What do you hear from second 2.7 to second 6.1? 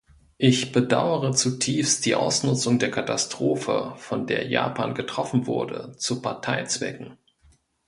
der Katastrophe, von der Japan getroffen wurde,